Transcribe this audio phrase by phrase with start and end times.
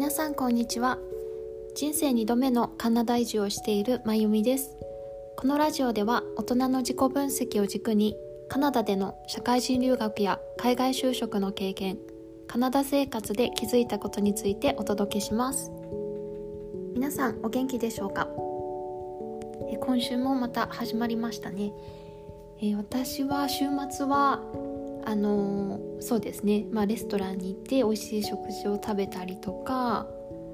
[0.00, 0.96] 皆さんこんにちは。
[1.74, 4.78] 人生2度目のカナダ移住をしているまゆみです。
[5.36, 8.16] このラジオでは大人の自己分析を軸に
[8.48, 11.98] カナダでの社会人留学や海外就職の経験
[12.46, 15.70] カナダ生活で気づいたことについてお届けします。
[16.94, 18.26] 皆さんお元気でしょうか？
[19.82, 21.74] 今週もまた始まりましたね。
[22.62, 24.40] え私は週末は
[25.04, 30.06] あのそうですね、まあ、レストランに行って美味しい食事を食べたりとか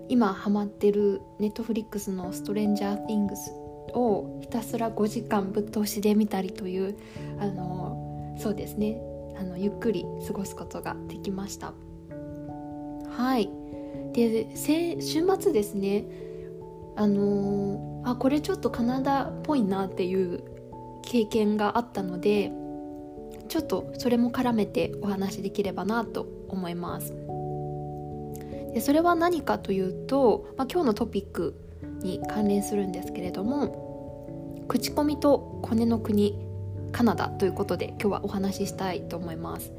[0.08, 3.50] 今ハマってるネットフリックスの「ストレンジャー・ティングス」
[3.94, 6.96] をひたすら5時間ぶっ通しで見たりという
[7.38, 9.00] あのそうですね。
[9.38, 11.74] あのゆっくり過ごすことができました。
[13.10, 13.50] はい。
[14.12, 15.00] で週
[15.38, 16.06] 末ですね。
[16.96, 20.42] あのあこれちょっとカナダっぽいなっていう
[21.02, 22.50] 経験があったので
[23.56, 27.14] ちょっとそれも絡めてお話しできればなと思います。
[28.74, 31.54] でそれは何かというと、まあ、今日のトピック
[32.02, 36.38] に関連するんですけれども口コミとコネの国
[36.92, 39.72] カナダということで今日はお話ししたいと思います。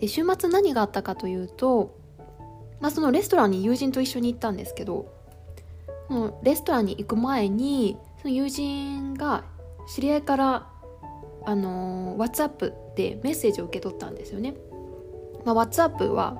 [0.00, 1.98] で週末何があったかというと、
[2.80, 5.12] まあ、そのレストランに友人と一緒に行ったんですけど
[6.08, 9.44] そのレストランに行く前にその友人が
[9.94, 10.68] 知り合いから
[11.44, 14.54] あの WhatsApp でメッセージを受け取ったんですよね。
[15.44, 16.38] まあ、WhatsApp は、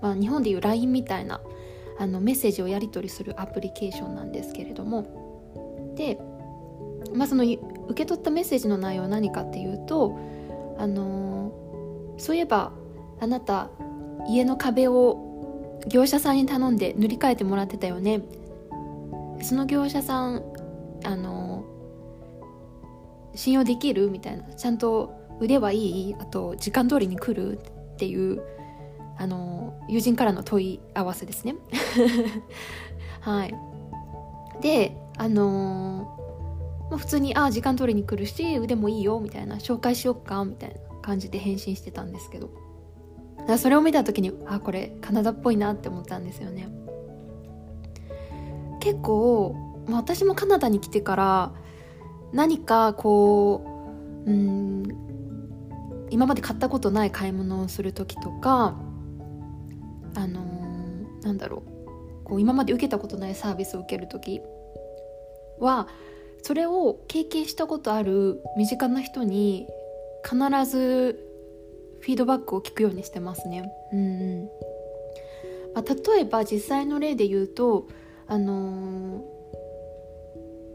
[0.00, 1.40] まあ、日本でいう LINE みたいな
[1.98, 5.94] あのメッセージをやり取りするアプリケーションなんですけれども。
[5.96, 6.18] で、
[7.14, 7.58] まあ、その受
[7.94, 10.18] け取ったメッセージの内容は何かっていうと
[10.78, 11.52] あの
[12.18, 12.72] そういえば
[13.20, 13.70] あなた
[14.28, 18.22] 家の壁を業者さんに頼んで塗り替えてもらってたよね。
[19.42, 20.42] その業者さん
[21.04, 21.64] あの
[23.34, 24.10] 信用できる？
[24.10, 24.44] みたいな。
[24.54, 28.42] ちゃんと腕はいいあと時間通りに来るっていう
[29.16, 31.56] あの友人からの問い合わせですね。
[33.20, 33.54] はい。
[34.60, 36.14] であの
[36.90, 42.50] まあ、普通に「ああ時間通りに来るし腕もいいよ」みたいな「紹介しよっか」みたいな感じで返信してたんですけど。
[43.56, 46.68] それを見た時にあこれカナダっぽいなって思ったんですよね。
[48.80, 49.56] 結構、
[49.90, 51.52] 私もカナダに来てから
[52.32, 53.77] 何かこう
[56.18, 58.76] 今まで買ったことない買い物をする時とか
[60.16, 64.40] あのー、なんだろうこう今まで受けたことないサービスを受ける時
[65.60, 65.86] は
[66.42, 69.68] それを経験したことある身近な人に
[70.28, 70.36] 必
[70.68, 71.24] ず
[72.00, 73.70] フィードバックを聞くようにしてますね。
[73.92, 74.42] うん
[75.72, 77.86] まあ、例えば実際の例で言うと、
[78.26, 79.24] あのー、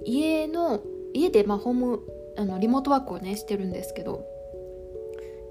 [0.06, 0.80] 家の
[1.14, 2.00] 家でまあホーム
[2.38, 4.33] あのリモートワークをねしてるんですけど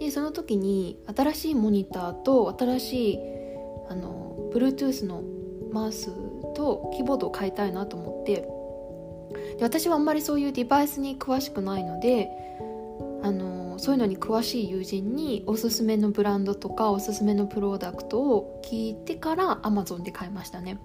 [0.02, 3.18] でその時に新しいモニターと新しい
[3.88, 5.22] あの Bluetooth の
[5.72, 6.10] マウス
[6.54, 8.48] とキーボードを変えたいなと思って
[9.58, 12.30] で私はあんまりそういうデバイスに詳しくないので
[13.22, 20.78] あのそういうのに詳しい友人におすすめのブランドとかおすすめのプロダクトを聞いてから Amazon で買いましたね。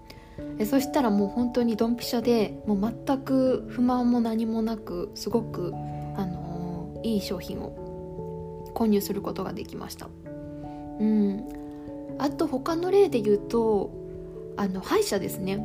[0.59, 5.73] えそしたらもう本当にドンピシャでもう全く不満も何もなくすごく、
[6.15, 7.86] あの、いい商品を
[8.77, 10.07] 購入することができました。
[10.99, 11.43] うん。
[12.19, 13.91] あと他の例で言うと
[14.55, 15.57] あの歯医者ですね。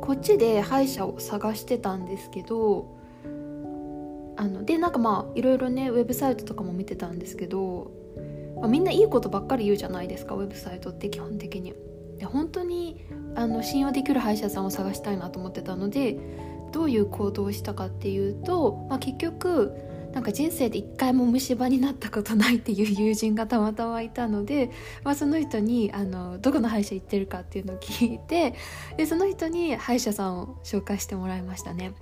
[0.00, 2.96] こっちで歯医者を探してたんですけど
[4.36, 7.90] あのでなんかまあいろいろねウェブサイトとかも見てたんですけど、
[8.56, 11.74] まあ、みんないいことばっかり言うじゃないですかウェブサイトって基本的に。
[12.18, 16.18] で本当にあの信用できる歯医者さんを探したいなと思ってたので
[16.72, 19.72] どういう行動をしたかっていうと、まあ、結局
[20.12, 24.70] なんか人生で一回も虫歯になったことないっていう友人がたまたまいたので、
[25.04, 28.54] まあ、その人にあのどこの歯医者行ってるかっていうのを聞いて
[28.96, 31.92] でその人に歯医者さんを紹介してもらいましたね。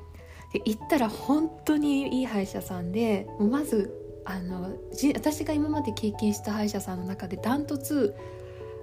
[0.52, 4.70] で行ったら本当にいい歯医者さんでもうまずあの
[5.14, 8.14] 私が今まで経験した歯医者さんの中でダントツ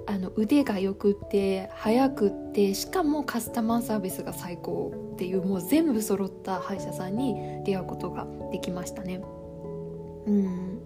[0.08, 9.22] あの腕がよくって速くってしかもカスタマーサービスが最高っていうもう全部揃った歯医者さんに出会うことができましたね。
[10.28, 10.80] うん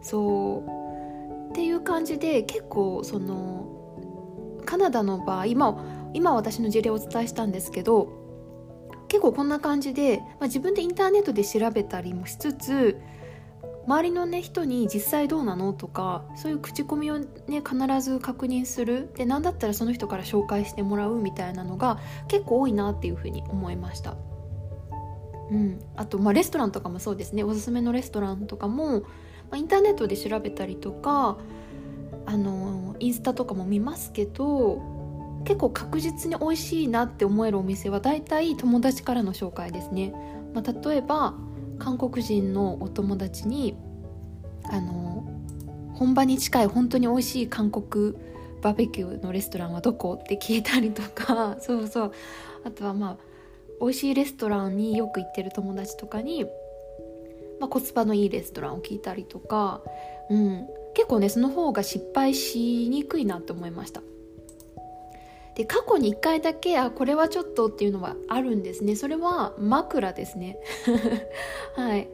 [0.00, 3.68] そうっていう感じで結構その
[4.64, 8.08] カナダの場合今今私の事例をお伝えしたんですけど
[9.08, 13.00] 結構こんな感じで、まあ、自分でインターネットで調べたりもしつつ
[13.86, 15.72] 周りのね人に実際どうなの？
[15.72, 19.10] とかそういう口コミをね必ず確認する。
[19.14, 21.98] で何だったらその人から紹介してもらうみたいなのが
[22.28, 24.16] 結構多いなっていうふうに思いました。
[25.50, 27.44] うん、あと、まあ、レストランとかもそうですね。
[27.44, 29.06] おすすめのレストランとかも、ま
[29.52, 31.36] あ、インターネットで調べたりとか
[32.24, 34.80] あのインスタとかも見ますけど
[35.44, 40.14] 結構確実に美味しいなって思えるお店は大体友達からの紹介ですね、
[40.54, 41.34] まあ、例えば
[41.82, 43.76] 韓国人のお友達に
[44.70, 45.24] あの
[45.94, 48.14] 本場に近い本当に美味しい韓国
[48.62, 51.56] バーベキューのレストランはどこって聞いたりとか。
[51.60, 52.12] そうそう。
[52.62, 53.16] あとはまあ
[53.80, 56.44] 美味しいレストランによく行ってる友達とかに、
[57.58, 59.82] まあ、コスパのいいレストランを聞いたりとか、
[60.30, 64.02] うん、結構ねその方が失敗しにくいなって思いました。
[65.56, 68.96] で過去に1回だけあこれはちょっとっていうのはあるんですね。
[68.96, 70.58] それは枕ですね。
[71.76, 72.08] はい。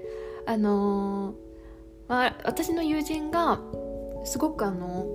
[0.46, 1.34] あのー、
[2.08, 3.60] まあ、私の友人が
[4.24, 5.06] すごくあの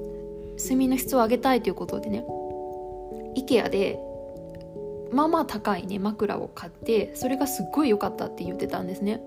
[0.58, 2.24] 睡眠の質を上げたいということでね
[3.36, 4.00] IKEA で
[5.12, 9.22] まあまあ高いね枕を買ってそれがすっごい良かったって言ってたんですね。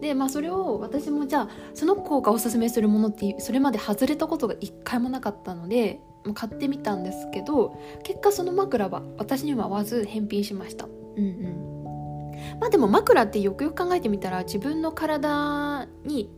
[0.00, 6.00] でまあそれを私もじゃあその子がおすすめするものってそれまで外れたことが一回もなかったので
[6.34, 10.86] 買ってみたんですけど結果その枕は私には合わず返品しました。
[10.86, 10.88] う
[11.20, 11.76] んうん。
[12.60, 16.30] まあでも枕ってよくよく考えてみたら自分の体に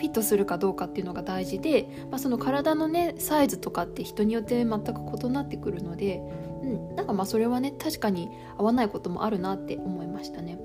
[0.00, 4.92] フィットするかどうかっていうのが大事で、まあ、その体のねサイズとかって人によって全く
[5.22, 6.22] 異なってくるので、
[6.62, 10.58] うん、なんかまあそれはね確かに合わないこともあるなって思いましたね。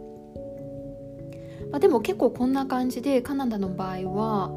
[1.72, 4.52] まあ、でも結構こんな感じでカナダの場合は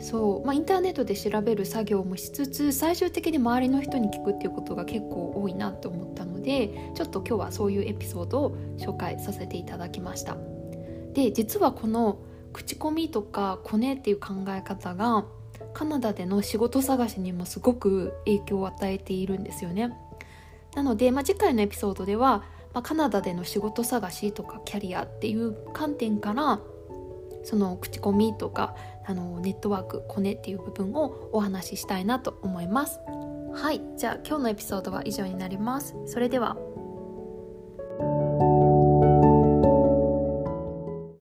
[0.00, 10.36] そう、まあ、インターネットで調べる作業もしつつ最終的に周りの人に聞くっていうことが結構多いなと思ったのでちょっと今日はそういうエピソードを紹介させていただきました。
[11.12, 12.18] で実はこの
[12.52, 15.26] 口コミとかコネっていう考え方が
[15.72, 19.92] カナダでの仕事探しにもすごく影響を与えているんですよね。
[20.74, 26.60] なので、まあ、次回のエピソードでは、まあ、カナダでの仕事探しとかキャリアっていう観点から
[27.44, 28.74] その口コミとか
[29.06, 33.00] あのネットワークコネっていう部分をお話ししたいなと思います。
[33.54, 33.80] はい。
[33.96, 35.94] じゃあ今日のエピソードは以上になります。
[36.06, 36.56] それでは。